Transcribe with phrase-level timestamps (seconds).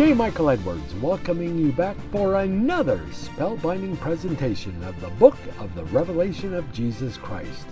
[0.00, 0.14] J.
[0.14, 6.54] Michael Edwards welcoming you back for another spellbinding presentation of the book of the Revelation
[6.54, 7.66] of Jesus Christ.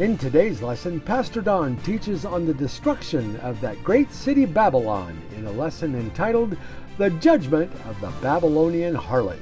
[0.00, 5.46] In today's lesson, Pastor Don teaches on the destruction of that great city Babylon in
[5.46, 6.56] a lesson entitled
[6.98, 9.38] The Judgment of the Babylonian Harlot.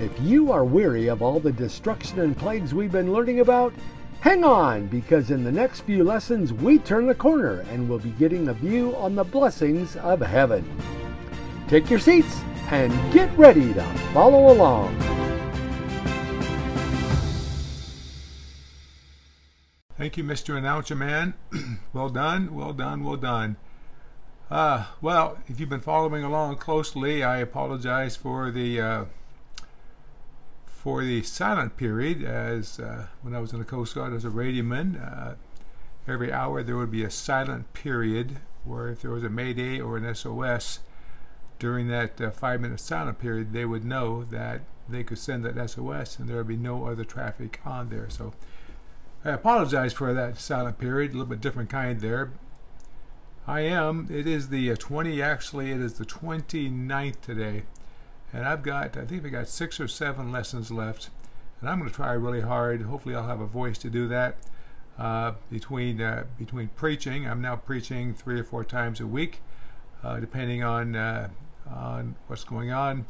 [0.00, 3.74] If you are weary of all the destruction and plagues we've been learning about,
[4.20, 8.12] hang on because in the next few lessons we turn the corner and we'll be
[8.12, 10.64] getting a view on the blessings of heaven.
[11.68, 13.82] Take your seats and get ready to
[14.14, 14.98] follow along.
[19.98, 20.56] Thank you, Mr.
[20.56, 21.34] Announcer Man.
[21.92, 23.56] well done, well done, well done.
[24.50, 29.04] Uh, well, if you've been following along closely, I apologize for the uh,
[30.64, 32.24] for the silent period.
[32.24, 35.34] As uh, when I was in the Coast Guard as a radioman, uh,
[36.06, 39.98] every hour there would be a silent period where if there was a mayday or
[39.98, 40.78] an SOS
[41.58, 46.18] during that uh, five-minute silent period, they would know that they could send that SOS
[46.18, 48.08] and there would be no other traffic on there.
[48.08, 48.32] So
[49.24, 52.32] I apologize for that silent period, a little bit different kind there.
[53.46, 57.62] I am, it is the uh, 20, actually it is the 29th today.
[58.32, 61.10] And I've got, I think I got six or seven lessons left.
[61.60, 62.82] And I'm going to try really hard.
[62.82, 64.36] Hopefully I'll have a voice to do that.
[64.98, 69.40] Uh, between uh, between preaching, I'm now preaching three or four times a week,
[70.02, 71.28] uh, depending on uh,
[71.70, 73.06] on what's going on.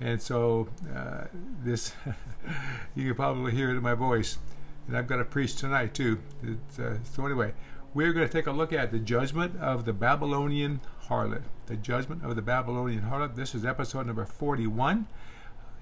[0.00, 1.24] And so uh,
[1.62, 1.94] this,
[2.94, 4.38] you can probably hear it in my voice
[4.86, 6.20] and I've got to preach tonight too.
[6.44, 7.52] Uh, so anyway,
[7.94, 11.42] we're going to take a look at the judgment of the Babylonian harlot.
[11.66, 13.36] The judgment of the Babylonian harlot.
[13.36, 15.06] This is episode number 41,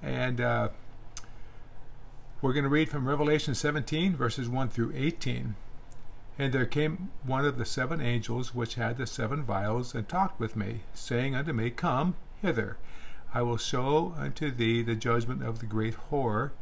[0.03, 0.69] and uh,
[2.43, 5.55] we're going to read from Revelation 17, verses 1 through 18.
[6.41, 10.41] And there came one of the seven angels which had the seven vials, and talked
[10.41, 12.79] with me, saying unto me, Come hither,
[13.35, 16.53] I will show unto thee the judgment of the great whore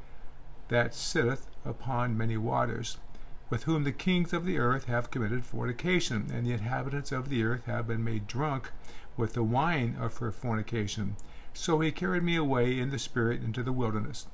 [0.66, 2.98] that sitteth upon many waters,
[3.50, 7.44] with whom the kings of the earth have committed fornication, and the inhabitants of the
[7.44, 8.72] earth have been made drunk
[9.16, 11.14] with the wine of her fornication.
[11.54, 14.26] So he carried me away in the spirit into the wilderness.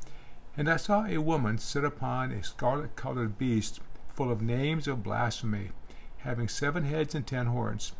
[0.56, 3.80] And I saw a woman sit upon a scarlet colored beast,
[4.14, 5.70] full of names of blasphemy,
[6.18, 7.92] having seven heads and ten horns.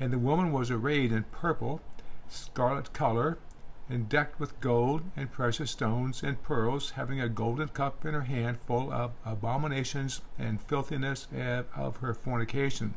[0.00, 1.80] And the woman was arrayed in purple,
[2.28, 3.38] scarlet color,
[3.88, 8.22] and decked with gold and precious stones and pearls, having a golden cup in her
[8.22, 11.26] hand full of abominations and filthiness
[11.74, 12.94] of her fornication.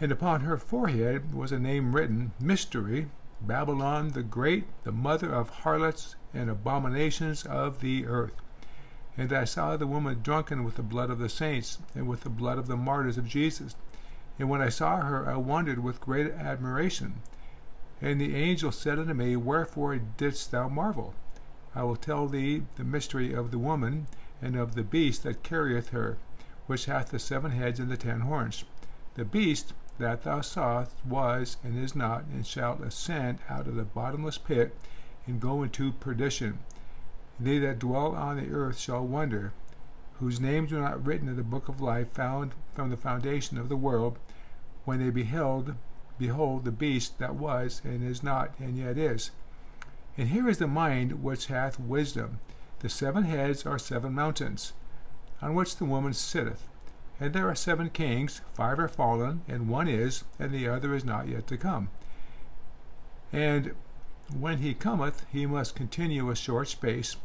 [0.00, 3.08] And upon her forehead was a name written, Mystery,
[3.40, 8.34] Babylon the Great, the mother of harlots and abominations of the earth.
[9.20, 12.30] And I saw the woman drunken with the blood of the saints and with the
[12.30, 13.76] blood of the martyrs of Jesus.
[14.38, 17.20] And when I saw her, I wondered with great admiration.
[18.00, 21.12] And the angel said unto me, Wherefore didst thou marvel?
[21.74, 24.06] I will tell thee the mystery of the woman,
[24.40, 26.16] and of the beast that carrieth her,
[26.66, 28.64] which hath the seven heads and the ten horns.
[29.16, 33.84] The beast that thou sawest was, and is not, and shall ascend out of the
[33.84, 34.74] bottomless pit,
[35.26, 36.60] and go into perdition.
[37.40, 39.52] They that dwell on the earth shall wonder,
[40.18, 43.68] whose names were not written in the book of life found from the foundation of
[43.68, 44.18] the world,
[44.84, 45.74] when they beheld
[46.20, 49.30] Behold, the beast that was, and is not, and yet is.
[50.18, 52.40] And here is the mind which hath wisdom.
[52.80, 54.74] The seven heads are seven mountains,
[55.40, 56.68] on which the woman sitteth.
[57.18, 61.06] And there are seven kings, five are fallen, and one is, and the other is
[61.06, 61.88] not yet to come.
[63.32, 63.74] And
[64.38, 67.16] when he cometh, he must continue a short space.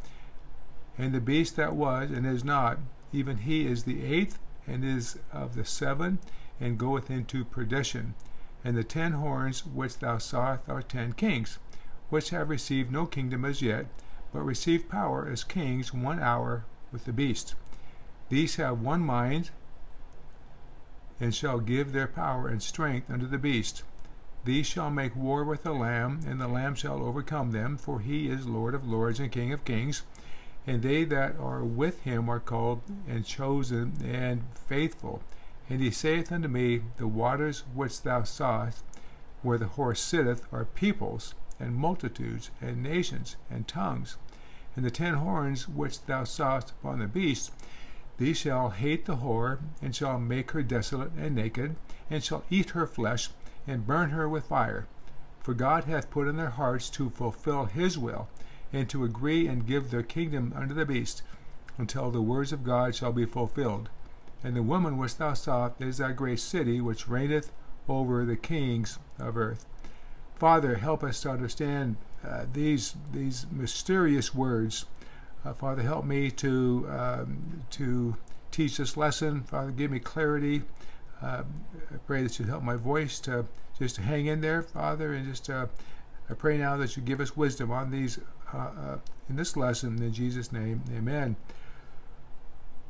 [0.98, 2.80] And the beast that was, and is not,
[3.12, 6.20] even he is the eighth, and is of the seven,
[6.60, 8.16] and goeth into perdition
[8.66, 11.60] and the ten horns which thou sawest are ten kings,
[12.10, 13.86] which have received no kingdom as yet,
[14.34, 17.54] but receive power as kings one hour with the beast.
[18.30, 19.52] These have one mind,
[21.20, 23.84] and shall give their power and strength unto the beast.
[24.46, 28.30] These shall make war with the Lamb, and the Lamb shall overcome them, for he
[28.30, 30.04] is Lord of lords and King of kings.
[30.68, 35.24] And they that are with him are called and chosen and faithful.
[35.68, 38.84] And he saith unto me, The waters which thou sawest,
[39.42, 44.18] where the horse sitteth, are peoples, and multitudes, and nations, and tongues.
[44.76, 47.52] And the ten horns which thou sawest upon the beast,
[48.18, 51.76] these shall hate the whore, and shall make her desolate and naked,
[52.12, 53.30] and shall eat her flesh,
[53.68, 54.88] and burn her with fire.
[55.42, 58.28] For God hath put in their hearts to fulfill his will,
[58.74, 61.22] and to agree and give their kingdom unto the beast,
[61.78, 63.90] until the words of God shall be fulfilled.
[64.44, 67.52] And the woman which thou sawest is that great city which reigneth
[67.88, 69.66] over the kings of earth.
[70.36, 71.98] Father, help us to understand
[72.28, 74.86] uh, these these mysterious words.
[75.46, 78.18] Uh, Father, help me to um, to
[78.52, 79.44] teach this lesson.
[79.44, 80.64] Father, give me clarity.
[81.26, 81.44] Uh,
[81.92, 83.46] I pray that you help my voice to
[83.80, 85.66] just hang in there, Father, and just uh,
[86.30, 88.20] I pray now that you give us wisdom on these
[88.54, 91.36] uh, uh, in this lesson in Jesus' name, Amen.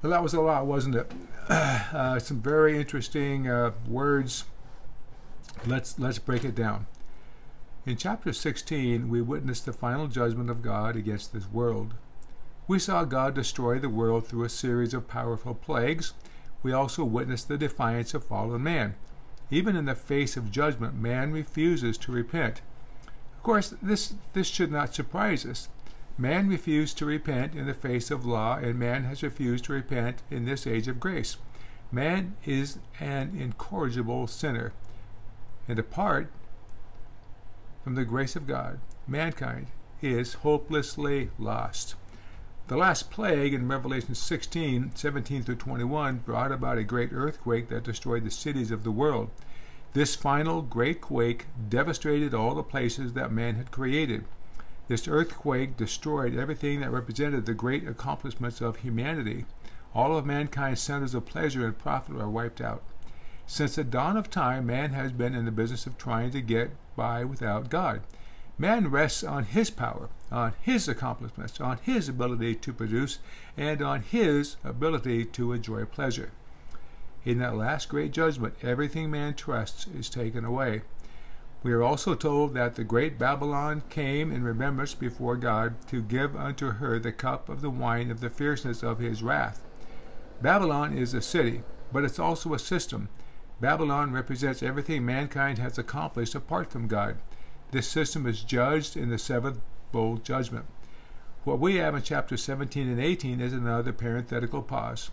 [0.01, 1.11] Well, that was a lot, wasn't it?
[2.21, 3.45] some very interesting
[3.87, 4.43] words.
[5.65, 6.87] Let's let's break it down.
[7.85, 11.93] In chapter 16, we witnessed the final judgment of God against this world.
[12.67, 16.13] We saw God destroy the world through a series of powerful plagues.
[16.65, 18.95] We also witness the defiance of fallen man.
[19.51, 22.61] Even in the face of judgment, man refuses to repent.
[23.37, 25.69] Of course, this, this should not surprise us.
[26.17, 30.23] Man refused to repent in the face of law, and man has refused to repent
[30.31, 31.37] in this age of grace.
[31.91, 34.73] Man is an incorrigible sinner.
[35.67, 36.31] And apart
[37.83, 39.67] from the grace of God, mankind
[40.01, 41.93] is hopelessly lost.
[42.67, 47.83] The last plague in Revelation 16, 17 through 21 brought about a great earthquake that
[47.83, 49.29] destroyed the cities of the world.
[49.93, 54.25] This final great quake devastated all the places that man had created.
[54.87, 59.45] This earthquake destroyed everything that represented the great accomplishments of humanity.
[59.93, 62.81] All of mankind's centers of pleasure and profit are wiped out.
[63.45, 66.71] Since the dawn of time, man has been in the business of trying to get
[66.95, 68.01] by without God.
[68.57, 73.19] Man rests on his power, on his accomplishments, on his ability to produce,
[73.57, 76.31] and on his ability to enjoy pleasure.
[77.25, 80.83] In that last great judgment, everything man trusts is taken away.
[81.63, 86.35] We are also told that the great Babylon came in remembrance before God to give
[86.35, 89.63] unto her the cup of the wine of the fierceness of his wrath.
[90.41, 93.09] Babylon is a city, but it's also a system
[93.59, 97.17] Babylon represents everything mankind has accomplished apart from God.
[97.75, 99.59] This system is judged in the seventh
[99.91, 100.63] bowl judgment.
[101.43, 105.11] What we have in chapters 17 and 18 is another parenthetical pause.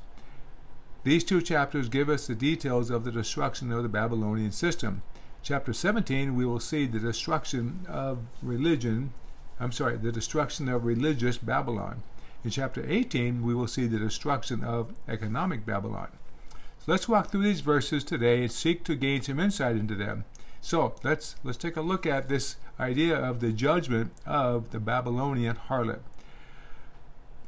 [1.02, 5.02] These two chapters give us the details of the destruction of the Babylonian system.
[5.42, 9.12] Chapter 17, we will see the destruction of religion,
[9.58, 12.04] I'm sorry, the destruction of religious Babylon.
[12.44, 16.10] In chapter 18, we will see the destruction of economic Babylon.
[16.78, 20.26] So let's walk through these verses today and seek to gain some insight into them.
[20.62, 25.56] So let's let's take a look at this idea of the judgment of the Babylonian
[25.68, 26.00] harlot.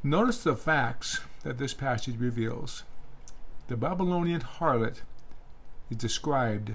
[0.02, 2.82] Notice the facts that this passage reveals.
[3.68, 5.02] The Babylonian harlot
[5.88, 6.72] is described.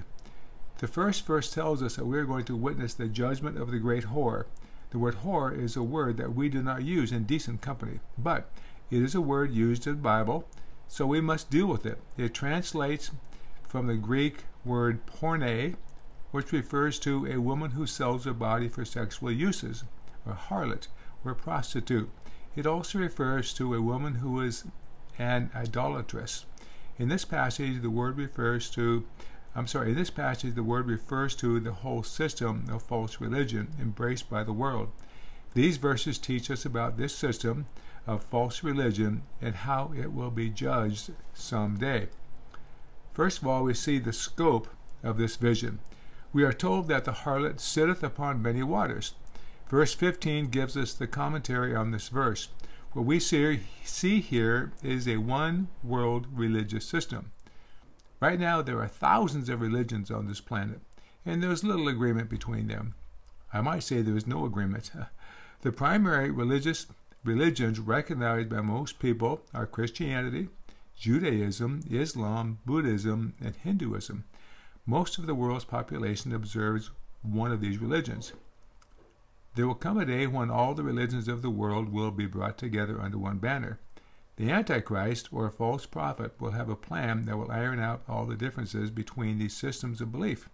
[0.78, 3.78] The first verse tells us that we are going to witness the judgment of the
[3.78, 4.46] great whore.
[4.90, 8.50] The word whore is a word that we do not use in decent company, but
[8.90, 10.48] it is a word used in the Bible
[10.88, 11.98] so we must deal with it.
[12.16, 13.12] It translates
[13.68, 15.76] from the Greek word porne,
[16.30, 19.84] which refers to a woman who sells her body for sexual uses,
[20.26, 20.86] or harlot,
[21.24, 22.10] or prostitute.
[22.56, 24.64] It also refers to a woman who is
[25.18, 26.46] an idolatress.
[26.98, 29.04] In this passage, the word refers to,
[29.54, 33.68] I'm sorry, in this passage, the word refers to the whole system of false religion
[33.80, 34.90] embraced by the world.
[35.54, 37.66] These verses teach us about this system
[38.06, 42.08] of false religion and how it will be judged someday.
[43.12, 44.68] First of all, we see the scope
[45.02, 45.80] of this vision.
[46.32, 49.14] We are told that the harlot sitteth upon many waters.
[49.68, 52.48] Verse 15 gives us the commentary on this verse.
[52.92, 57.32] What we see, see here is a one world religious system.
[58.20, 60.80] Right now, there are thousands of religions on this planet,
[61.24, 62.94] and there's little agreement between them.
[63.52, 64.90] I might say there is no agreement.
[65.62, 66.86] The primary religious
[67.22, 70.48] religions recognized by most people are Christianity,
[70.98, 74.24] Judaism, Islam, Buddhism, and Hinduism.
[74.86, 76.90] Most of the world's population observes
[77.22, 78.32] one of these religions.
[79.54, 82.56] There will come a day when all the religions of the world will be brought
[82.56, 83.78] together under one banner.
[84.36, 88.24] The Antichrist, or a false prophet, will have a plan that will iron out all
[88.24, 90.48] the differences between these systems of belief.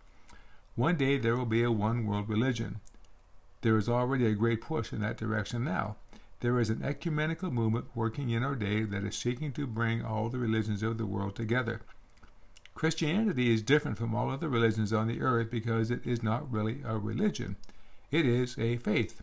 [0.75, 2.81] One day there will be a one world religion.
[3.61, 5.97] There is already a great push in that direction now.
[6.41, 10.29] There is an ecumenical movement working in our day that is seeking to bring all
[10.29, 11.81] the religions of the world together.
[12.77, 16.83] Christianity is different from all other religions on the earth because it is not really
[16.85, 17.57] a religion.
[18.11, 19.23] It is a faith.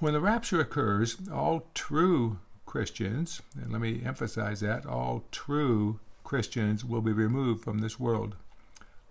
[0.00, 6.84] When the rapture occurs, all true Christians, and let me emphasize that, all true Christians
[6.84, 8.34] will be removed from this world.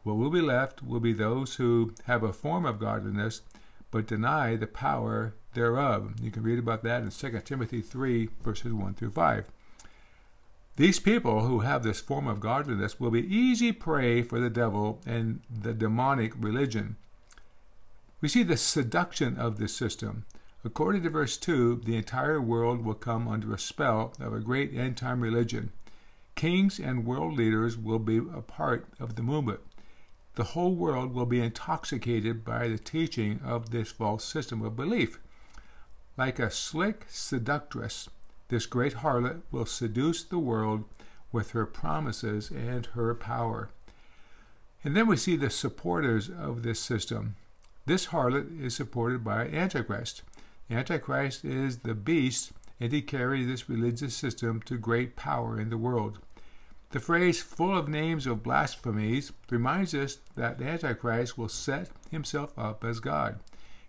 [0.03, 3.41] What will be left will be those who have a form of godliness
[3.89, 6.15] but deny the power thereof.
[6.21, 9.49] You can read about that in 2 Timothy 3, verses 1 through 5.
[10.75, 15.01] These people who have this form of godliness will be easy prey for the devil
[15.05, 16.95] and the demonic religion.
[18.21, 20.25] We see the seduction of this system.
[20.65, 24.73] According to verse 2, the entire world will come under a spell of a great
[24.73, 25.71] end time religion.
[26.35, 29.59] Kings and world leaders will be a part of the movement.
[30.35, 35.19] The whole world will be intoxicated by the teaching of this false system of belief.
[36.17, 38.09] Like a slick seductress,
[38.53, 40.83] this great harlot will seduce the world
[41.31, 43.69] with her promises and her power.
[44.83, 47.35] And then we see the supporters of this system.
[47.87, 50.21] This harlot is supported by Antichrist.
[50.69, 55.77] Antichrist is the beast, and he carries this religious system to great power in the
[55.77, 56.19] world.
[56.91, 62.53] The phrase full of names of blasphemies reminds us that the Antichrist will set himself
[62.55, 63.39] up as God.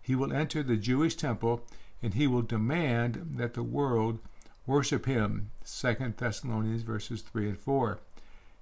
[0.00, 1.66] He will enter the Jewish temple
[2.02, 4.20] and he will demand that the world
[4.66, 5.50] worship him.
[5.66, 7.98] 2 Thessalonians verses 3 and 4.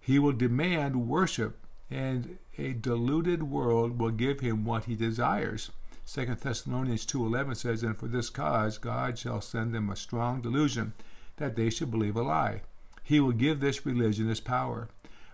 [0.00, 1.58] He will demand worship
[1.90, 5.70] and a deluded world will give him what he desires.
[6.06, 10.94] 2 Thessalonians 2:11 says, "And for this cause God shall send them a strong delusion,
[11.36, 12.62] that they should believe a lie.
[13.04, 14.88] He will give this religion its power."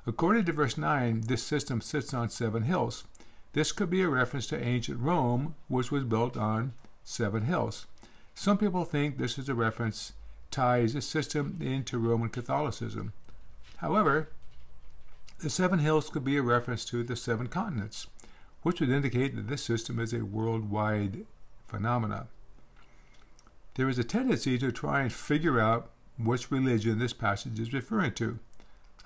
[0.06, 3.04] According to verse 9, this system sits on seven hills.
[3.52, 6.72] This could be a reference to ancient Rome, which was built on
[7.02, 7.86] seven hills.
[8.34, 10.12] Some people think this is a reference
[10.50, 13.12] ties the system into Roman Catholicism.
[13.78, 14.30] However,
[15.40, 18.06] the seven hills could be a reference to the seven continents
[18.62, 21.24] which would indicate that this system is a worldwide
[21.66, 22.28] phenomenon.
[23.74, 28.12] There is a tendency to try and figure out which religion this passage is referring
[28.14, 28.38] to.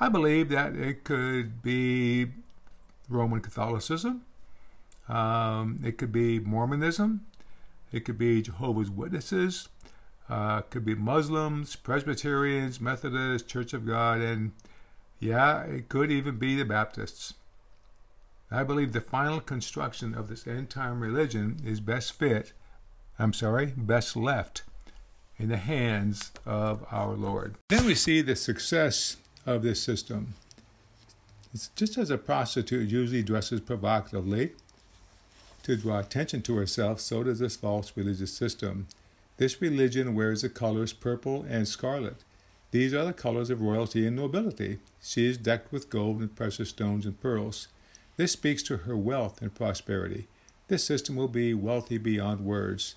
[0.00, 2.28] I believe that it could be
[3.08, 4.22] Roman Catholicism,
[5.08, 7.26] um, it could be Mormonism,
[7.92, 9.68] it could be Jehovah's Witnesses,
[10.32, 14.52] uh, could be Muslims, Presbyterians, Methodists, Church of God, and
[15.20, 17.34] yeah, it could even be the Baptists.
[18.50, 22.54] I believe the final construction of this end time religion is best fit,
[23.18, 24.62] I'm sorry, best left
[25.36, 27.56] in the hands of our Lord.
[27.68, 30.32] Then we see the success of this system.
[31.52, 34.52] It's just as a prostitute usually dresses provocatively
[35.64, 38.86] to draw attention to herself, so does this false religious system.
[39.36, 42.24] This religion wears the colors purple and scarlet.
[42.70, 44.78] These are the colors of royalty and nobility.
[45.02, 47.68] She is decked with gold and precious stones and pearls.
[48.16, 50.28] This speaks to her wealth and prosperity.
[50.68, 52.94] This system will be wealthy beyond words.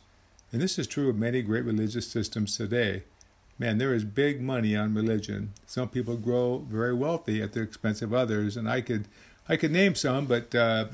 [0.51, 3.03] And this is true of many great religious systems today.
[3.57, 5.53] Man, there is big money on religion.
[5.65, 9.07] Some people grow very wealthy at the expense of others, and I could,
[9.47, 10.87] I could name some, but uh,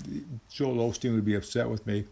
[0.50, 2.06] Joel Osteen would be upset with me.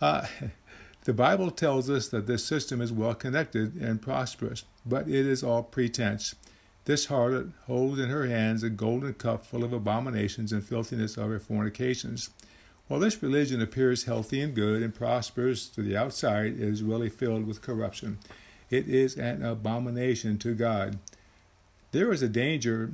[0.00, 0.26] Uh,
[1.04, 5.44] the Bible tells us that this system is well connected and prosperous, but it is
[5.44, 6.34] all pretense.
[6.86, 11.28] This harlot holds in her hands a golden cup full of abominations and filthiness of
[11.28, 12.30] her fornications.
[12.88, 17.08] While this religion appears healthy and good and prosperous to the outside, it is really
[17.08, 18.18] filled with corruption.
[18.70, 20.98] It is an abomination to God.
[21.92, 22.92] There is a danger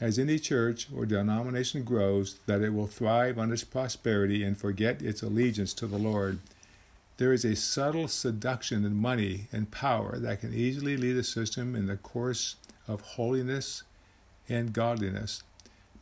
[0.00, 5.02] as any church or denomination grows that it will thrive on its prosperity and forget
[5.02, 6.38] its allegiance to the Lord.
[7.20, 11.76] There is a subtle seduction in money and power that can easily lead a system
[11.76, 12.56] in the course
[12.88, 13.82] of holiness
[14.48, 15.42] and godliness.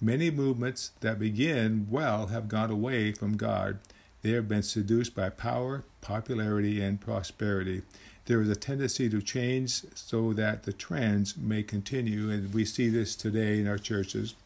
[0.00, 3.80] Many movements that begin well have gone away from God.
[4.22, 7.82] They have been seduced by power, popularity, and prosperity.
[8.26, 12.90] There is a tendency to change so that the trends may continue, and we see
[12.90, 14.36] this today in our churches.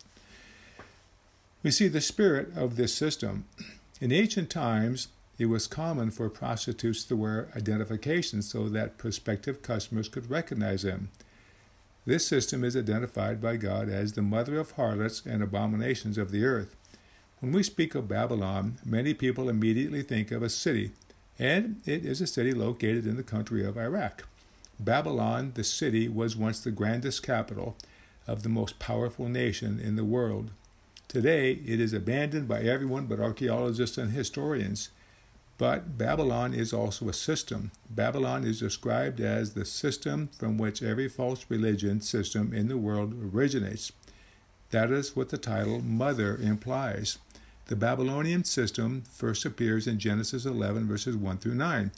[1.63, 3.45] We see the spirit of this system.
[4.01, 5.09] In ancient times,
[5.43, 11.11] it was common for prostitutes to wear identifications so that prospective customers could recognize them.
[12.07, 16.45] This system is identified by God as the mother of harlots and abominations of the
[16.45, 16.77] earth.
[17.41, 20.93] When we speak of Babylon, many people immediately think of a city,
[21.41, 24.29] and it is a city located in the country of Iraq.
[24.79, 27.77] Babylon, the city, was once the grandest capital
[28.29, 30.51] of the most powerful nation in the world.
[31.09, 34.91] Today, it is abandoned by everyone but archaeologists and historians.
[35.63, 37.71] But Babylon is also a system.
[37.89, 43.15] Babylon is described as the system from which every false religion system in the world
[43.33, 43.93] originates.
[44.71, 47.19] That is what the title Mother implies.
[47.67, 51.93] The Babylonian system first appears in Genesis 11, verses 1 through 9.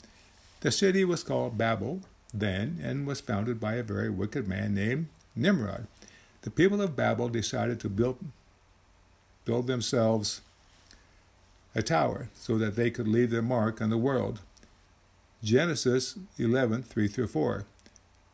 [0.59, 5.07] The city was called Babel then and was founded by a very wicked man named
[5.35, 5.87] Nimrod.
[6.43, 8.19] The people of Babel decided to build,
[9.43, 10.41] build themselves
[11.75, 14.39] a tower so that they could leave their mark on the world.
[15.43, 17.65] Genesis 11 3 through 4.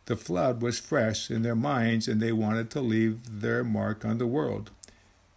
[0.05, 4.17] The flood was fresh in their minds and they wanted to leave their mark on
[4.17, 4.71] the world.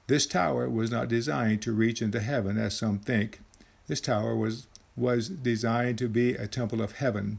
[0.06, 3.40] This tower was not designed to reach into heaven as some think.
[3.87, 7.38] This tower was, was designed to be a temple of heaven.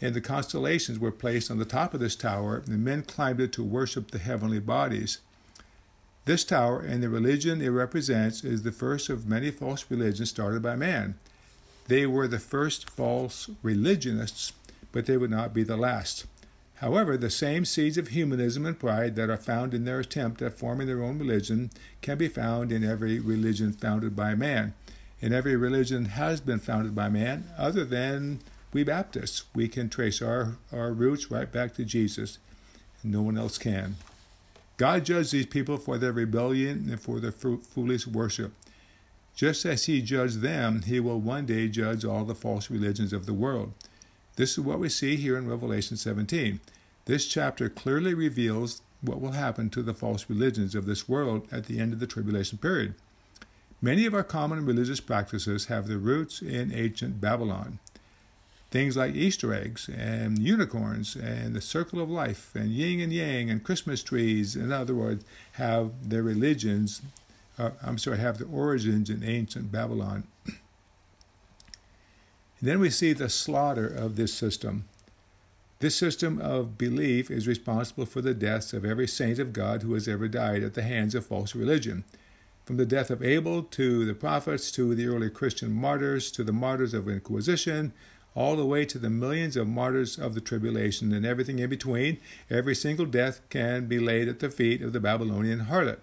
[0.00, 3.52] And the constellations were placed on the top of this tower, and men climbed it
[3.52, 5.20] to worship the heavenly bodies.
[6.26, 10.60] This tower and the religion it represents is the first of many false religions started
[10.60, 11.14] by man.
[11.86, 14.52] They were the first false religionists,
[14.90, 16.26] but they would not be the last.
[16.76, 20.58] However, the same seeds of humanism and pride that are found in their attempt at
[20.58, 21.70] forming their own religion
[22.02, 24.74] can be found in every religion founded by man.
[25.22, 28.40] And every religion has been founded by man, other than
[28.72, 29.44] we Baptists.
[29.54, 32.38] We can trace our, our roots right back to Jesus,
[33.04, 33.94] and no one else can.
[34.76, 38.52] God judged these people for their rebellion and for their foolish worship.
[39.34, 43.26] Just as he judged them, he will one day judge all the false religions of
[43.26, 43.72] the world.
[44.36, 46.60] This is what we see here in Revelation 17.
[47.06, 51.66] This chapter clearly reveals what will happen to the false religions of this world at
[51.66, 52.94] the end of the tribulation period.
[53.80, 57.78] Many of our common religious practices have their roots in ancient Babylon.
[58.70, 63.48] Things like Easter eggs and unicorns and the circle of life and yin and yang
[63.48, 67.00] and Christmas trees, in other words, have their religions,
[67.58, 70.24] uh, I'm sorry, have their origins in ancient Babylon.
[72.60, 74.84] then we see the slaughter of this system.
[75.78, 79.94] This system of belief is responsible for the deaths of every saint of God who
[79.94, 82.04] has ever died at the hands of false religion.
[82.64, 86.52] From the death of Abel to the prophets to the early Christian martyrs to the
[86.52, 87.92] martyrs of Inquisition
[88.36, 92.18] all the way to the millions of martyrs of the tribulation and everything in between,
[92.50, 95.98] every single death can be laid at the feet of the Babylonian harlot.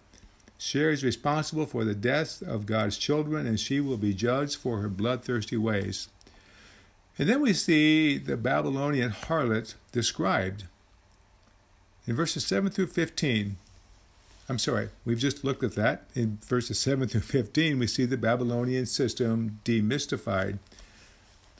[0.57, 4.79] She is responsible for the death of God's children, and she will be judged for
[4.79, 6.07] her bloodthirsty ways.
[7.19, 10.63] And then we see the Babylonian harlot described.
[12.07, 13.57] In verses 7 through 15,
[14.49, 16.05] I'm sorry, we've just looked at that.
[16.15, 20.57] In verses 7 through 15, we see the Babylonian system demystified.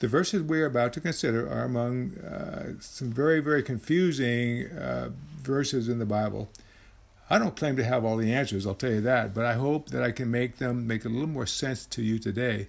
[0.04, 5.12] The verses we are about to consider are among uh, some very, very confusing uh,
[5.42, 6.50] verses in the Bible.
[7.30, 9.92] I don't claim to have all the answers, I'll tell you that, but I hope
[9.92, 12.68] that I can make them make a little more sense to you today.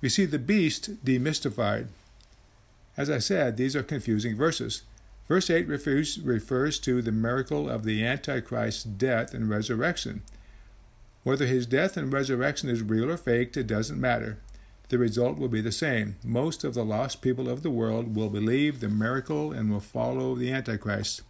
[0.00, 1.86] We see the beast demystified.
[2.96, 4.82] As I said, these are confusing verses.
[5.28, 10.22] Verse 8 refers, refers to the miracle of the Antichrist's death and resurrection.
[11.22, 14.38] Whether his death and resurrection is real or faked, it doesn't matter
[14.90, 16.16] the result will be the same.
[16.24, 20.34] Most of the lost people of the world will believe the miracle and will follow
[20.34, 21.22] the Antichrist.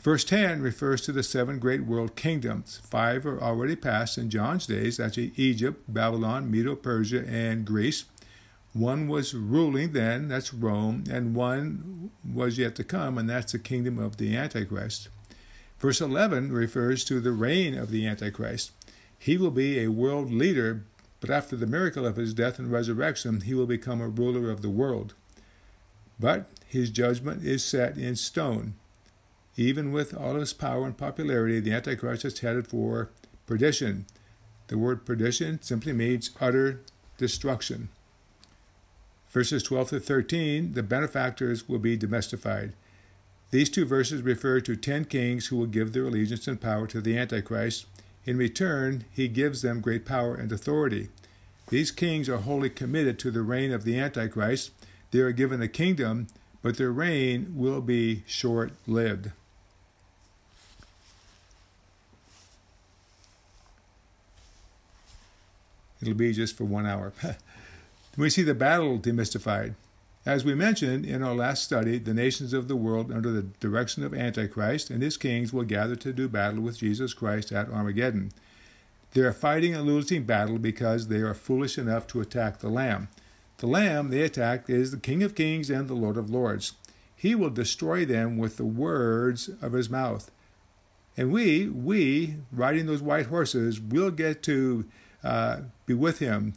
[0.00, 2.80] Verse 10 refers to the seven great world kingdoms.
[2.82, 8.06] Five are already past in John's days that's Egypt, Babylon, Medo Persia, and Greece.
[8.72, 13.58] One was ruling then, that's Rome, and one was yet to come, and that's the
[13.58, 15.08] kingdom of the Antichrist.
[15.78, 18.72] Verse 11 refers to the reign of the Antichrist.
[19.18, 20.84] He will be a world leader
[21.22, 24.60] but after the miracle of his death and resurrection, he will become a ruler of
[24.60, 25.14] the world.
[26.18, 28.74] But his judgment is set in stone.
[29.56, 33.10] Even with all his power and popularity, the Antichrist is headed for
[33.46, 34.06] perdition.
[34.66, 36.80] The word perdition simply means utter
[37.18, 37.88] destruction.
[39.28, 42.72] Verses 12 to 13, the benefactors will be domestified.
[43.52, 47.00] These two verses refer to ten kings who will give their allegiance and power to
[47.00, 47.86] the Antichrist,
[48.24, 51.08] in return, he gives them great power and authority.
[51.68, 54.70] These kings are wholly committed to the reign of the Antichrist.
[55.10, 56.28] They are given a kingdom,
[56.60, 59.30] but their reign will be short lived.
[66.00, 67.12] It'll be just for one hour.
[68.16, 69.74] we see the battle demystified.
[70.24, 74.04] As we mentioned in our last study, the nations of the world under the direction
[74.04, 78.30] of Antichrist and his kings will gather to do battle with Jesus Christ at Armageddon.
[79.14, 83.08] They are fighting a losing battle because they are foolish enough to attack the Lamb.
[83.58, 86.74] The Lamb they attack is the King of Kings and the Lord of Lords.
[87.16, 90.30] He will destroy them with the words of his mouth.
[91.16, 94.86] And we, we, riding those white horses, will get to
[95.24, 96.54] uh, be with him.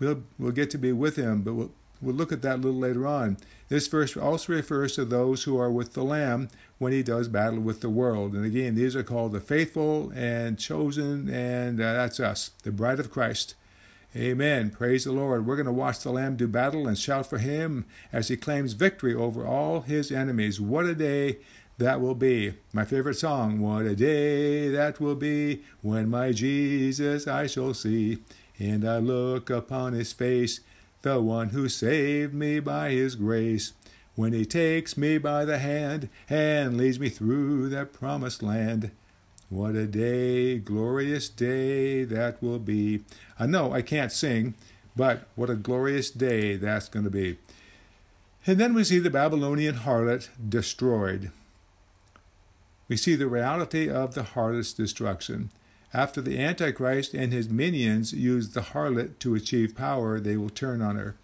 [0.00, 1.72] We'll, we'll get to be with him, but we'll,
[2.04, 3.38] We'll look at that a little later on.
[3.68, 7.60] This verse also refers to those who are with the Lamb when he does battle
[7.60, 8.34] with the world.
[8.34, 13.00] And again, these are called the faithful and chosen, and uh, that's us, the bride
[13.00, 13.54] of Christ.
[14.16, 14.70] Amen.
[14.70, 15.44] Praise the Lord.
[15.44, 18.74] We're going to watch the Lamb do battle and shout for him as he claims
[18.74, 20.60] victory over all his enemies.
[20.60, 21.38] What a day
[21.78, 22.54] that will be.
[22.72, 28.18] My favorite song, What a day that will be when my Jesus I shall see,
[28.58, 30.60] and I look upon his face
[31.04, 33.74] the one who saved me by his grace,
[34.14, 38.90] when he takes me by the hand and leads me through that promised land.
[39.50, 43.04] What a day, glorious day that will be.
[43.38, 44.54] I know I can't sing,
[44.96, 47.38] But what a glorious day that's going to be.
[48.46, 51.30] And then we see the Babylonian harlot destroyed.
[52.88, 55.50] We see the reality of the harlot's destruction.
[55.94, 60.82] After the Antichrist and his minions use the harlot to achieve power, they will turn
[60.82, 61.14] on her.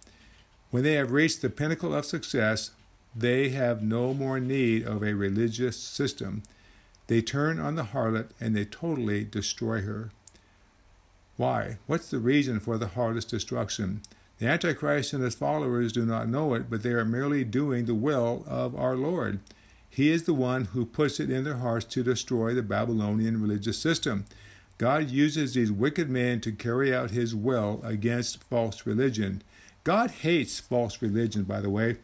[0.69, 2.71] When they have reached the pinnacle of success,
[3.13, 6.43] they have no more need of a religious system.
[7.07, 10.11] They turn on the harlot and they totally destroy her.
[11.35, 11.79] Why?
[11.85, 14.01] What's the reason for the harlot's destruction?
[14.37, 17.93] The Antichrist and his followers do not know it, but they are merely doing the
[17.93, 19.39] will of our Lord.
[19.89, 23.77] He is the one who puts it in their hearts to destroy the Babylonian religious
[23.77, 24.25] system.
[24.81, 29.43] God uses these wicked men to carry out his will against false religion.
[29.83, 31.97] God hates false religion, by the way.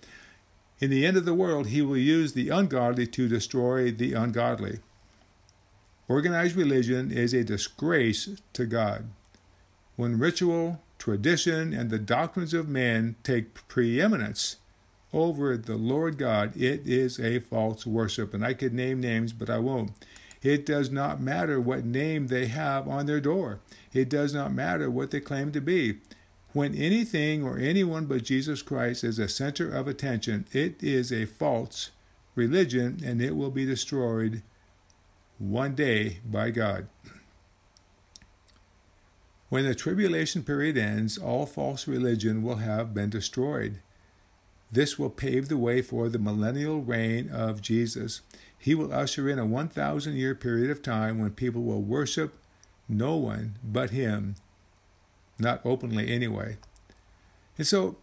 [0.77, 4.77] In the end of the world, he will use the ungodly to destroy the ungodly.
[6.07, 9.09] Organized religion is a disgrace to God.
[9.95, 14.57] When ritual, tradition, and the doctrines of men take preeminence
[15.11, 18.35] over the Lord God, it is a false worship.
[18.35, 19.93] And I could name names, but I won't.
[20.47, 23.59] It does not matter what name they have on their door.
[23.91, 25.97] It does not matter what they claim to be.
[26.53, 31.25] When anything or anyone but Jesus Christ is a center of attention, it is a
[31.25, 31.91] false
[32.33, 34.41] religion and it will be destroyed
[35.37, 36.87] one day by God.
[39.49, 43.81] When the tribulation period ends, all false religion will have been destroyed.
[44.71, 48.21] This will pave the way for the millennial reign of Jesus.
[48.59, 52.35] He will usher in a 1,000 year period of time when people will worship
[52.89, 54.35] no one but Him
[55.39, 56.57] not openly anyway.
[57.57, 57.97] And so,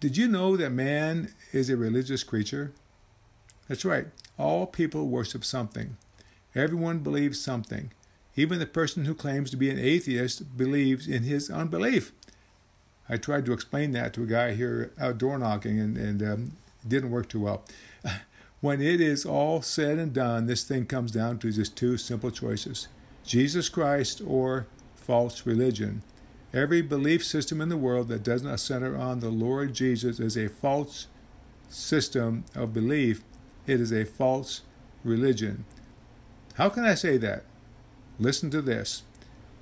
[0.00, 2.72] did you know that man is a religious creature?
[3.68, 4.06] That's right.
[4.38, 5.96] All people worship something.
[6.54, 7.92] Everyone believes something.
[8.36, 12.12] Even the person who claims to be an atheist believes in his unbelief.
[13.08, 16.52] I tried to explain that to a guy here out door knocking and, and um,
[16.82, 17.64] it didn't work too well.
[18.64, 22.30] when it is all said and done, this thing comes down to just two simple
[22.30, 22.88] choices
[23.22, 26.02] Jesus Christ or false religion.
[26.54, 30.34] Every belief system in the world that does not center on the Lord Jesus is
[30.34, 31.08] a false
[31.68, 33.22] system of belief.
[33.66, 34.62] It is a false
[35.04, 35.66] religion.
[36.54, 37.44] How can I say that?
[38.18, 39.02] Listen to this.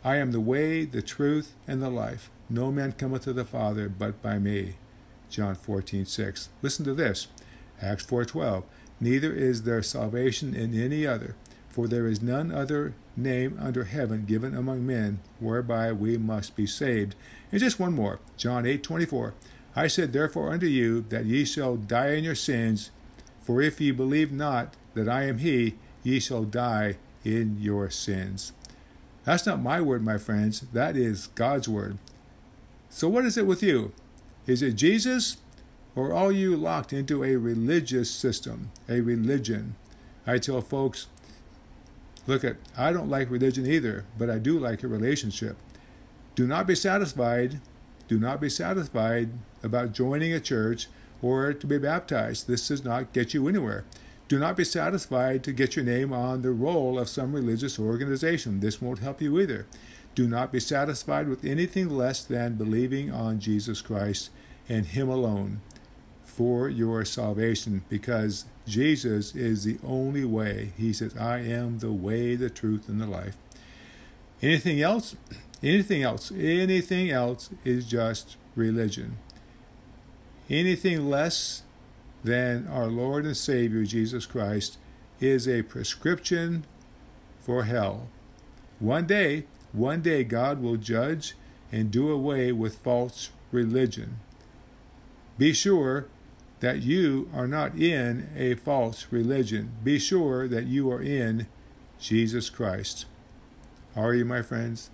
[0.05, 2.31] I am the way, the truth, and the life.
[2.49, 4.77] No man cometh to the Father but by me.
[5.29, 6.51] John 14, 6.
[6.63, 7.27] Listen to this.
[7.83, 8.63] Acts 4:12.
[9.03, 11.35] Neither is there salvation in any other,
[11.69, 16.69] for there is none other name under heaven given among men whereby we must be
[16.69, 17.17] saved.
[17.51, 19.33] And just one more, John 8:24.
[19.75, 22.93] I said therefore unto you that ye shall die in your sins,
[23.41, 28.53] for if ye believe not that I am he, ye shall die in your sins.
[29.25, 30.61] That's not my word, my friends.
[30.73, 31.99] That is God's word.
[32.89, 33.95] So what is it with you?
[34.47, 35.39] Is it Jesus?
[35.95, 39.75] Or are you locked into a religious system, a religion?
[40.27, 41.09] I tell folks,
[42.27, 45.57] Look at, I don't like religion either, but I do like a relationship.
[46.35, 47.61] Do not be satisfied,
[48.07, 49.31] do not be satisfied
[49.63, 50.87] about joining a church
[51.21, 52.47] or to be baptized.
[52.47, 53.85] This does not get you anywhere.
[54.29, 58.61] Do not be satisfied to get your name on the roll of some religious organization.
[58.61, 59.67] This won't help you either.
[60.15, 64.31] Do not be satisfied with anything less than believing on Jesus Christ
[64.69, 65.61] and Him alone
[66.35, 70.73] for your salvation because Jesus is the only way.
[70.79, 73.37] He says, I am the way, the truth, and the life.
[74.41, 75.15] Anything else?
[75.63, 76.33] Anything else?
[76.33, 79.19] Anything else is just religion.
[80.49, 81.63] Anything less
[82.25, 84.79] than our Lord and Savior Jesus Christ
[85.21, 86.65] is a prescription
[87.41, 88.09] for hell.
[88.79, 91.35] One day, one day God will judge
[91.71, 94.19] and do away with false religion.
[95.39, 96.07] Be sure
[96.63, 99.73] that you are not in a false religion.
[99.83, 101.49] Be sure that you are in
[101.99, 103.05] Jesus Christ.
[103.97, 104.89] Are you, my friends?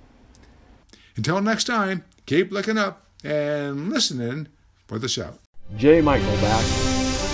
[1.15, 4.49] Until next time, keep looking up and listening
[4.87, 5.39] for the shout.
[5.77, 6.01] J.
[6.01, 6.65] Michael back.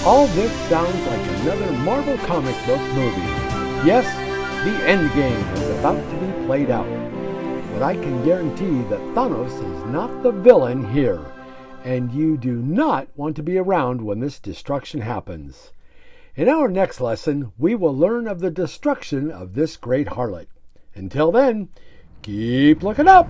[0.05, 3.21] All this sounds like another Marvel comic book movie.
[3.87, 4.05] Yes,
[4.65, 6.89] the end game is about to be played out.
[7.73, 11.25] But I can guarantee that Thanos is not the villain here
[11.85, 15.73] and you do not want to be around when this destruction happens.
[16.35, 20.47] In our next lesson, we will learn of the destruction of this great harlot.
[20.95, 21.69] Until then,
[22.23, 23.29] keep looking up!